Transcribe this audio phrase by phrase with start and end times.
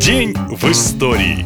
[0.00, 1.44] День в истории.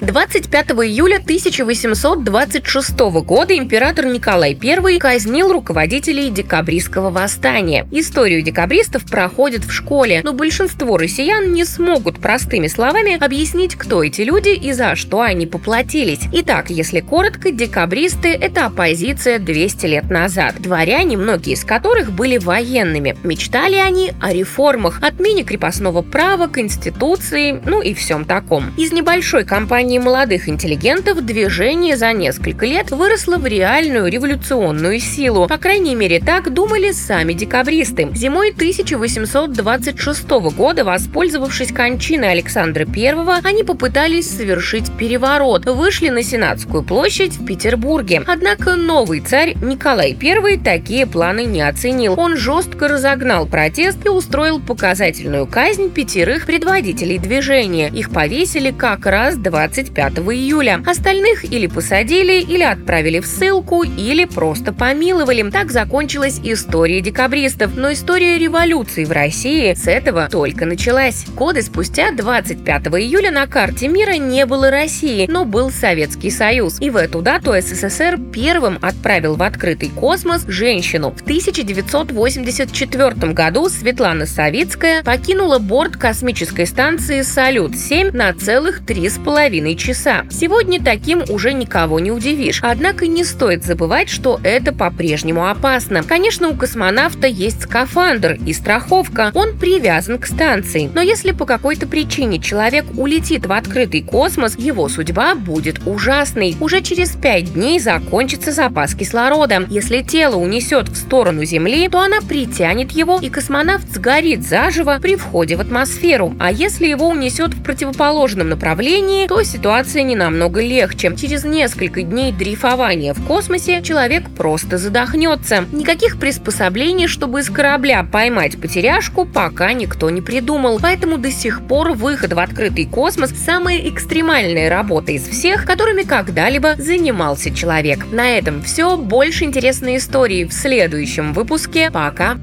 [0.00, 7.88] 25 июля 1826 года император Николай I казнил руководителей декабристского восстания.
[7.90, 14.20] Историю декабристов проходит в школе, но большинство россиян не смогут простыми словами объяснить, кто эти
[14.20, 16.20] люди и за что они поплатились.
[16.30, 20.56] Итак, если коротко, декабристы– это оппозиция 200 лет назад.
[20.58, 23.16] Дворяне, многие из которых были военными.
[23.24, 28.74] Мечтали они о реформах, отмене крепостного права, конституции, ну и всем таком.
[28.76, 35.46] Из небольшой компании компании молодых интеллигентов движение за несколько лет выросло в реальную революционную силу.
[35.46, 38.08] По крайней мере, так думали сами декабристы.
[38.12, 45.66] Зимой 1826 года, воспользовавшись кончиной Александра I, они попытались совершить переворот.
[45.66, 48.24] Вышли на Сенатскую площадь в Петербурге.
[48.26, 52.18] Однако новый царь Николай I такие планы не оценил.
[52.18, 57.88] Он жестко разогнал протест и устроил показательную казнь пятерых предводителей движения.
[57.88, 60.82] Их повесили как раз 20 25 июля.
[60.86, 65.50] Остальных или посадили, или отправили в ссылку, или просто помиловали.
[65.50, 67.76] Так закончилась история декабристов.
[67.76, 71.26] Но история революции в России с этого только началась.
[71.36, 76.80] Годы спустя, 25 июля, на карте мира не было России, но был Советский Союз.
[76.80, 81.10] И в эту дату СССР первым отправил в открытый космос женщину.
[81.10, 89.65] В 1984 году Светлана Савицкая покинула борт космической станции «Салют-7» на целых три с половиной
[89.66, 90.24] половиной часа.
[90.30, 92.60] Сегодня таким уже никого не удивишь.
[92.62, 96.02] Однако не стоит забывать, что это по-прежнему опасно.
[96.02, 99.32] Конечно, у космонавта есть скафандр и страховка.
[99.34, 100.90] Он привязан к станции.
[100.94, 106.56] Но если по какой-то причине человек улетит в открытый космос, его судьба будет ужасной.
[106.60, 109.66] Уже через пять дней закончится запас кислорода.
[109.68, 115.16] Если тело унесет в сторону Земли, то она притянет его, и космонавт сгорит заживо при
[115.16, 116.34] входе в атмосферу.
[116.38, 121.14] А если его унесет в противоположном направлении, то ситуация не намного легче.
[121.16, 125.64] Через несколько дней дрейфования в космосе человек просто задохнется.
[125.72, 130.78] Никаких приспособлений, чтобы из корабля поймать потеряшку, пока никто не придумал.
[130.80, 136.76] Поэтому до сих пор выход в открытый космос– самая экстремальная работа из всех, которыми когда-либо
[136.76, 138.04] занимался человек.
[138.12, 138.96] На этом все.
[138.96, 141.90] Больше интересной истории в следующем выпуске.
[141.90, 142.38] Пока!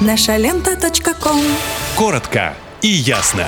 [0.00, 0.76] Наша лента.
[1.96, 3.46] Коротко и ясно.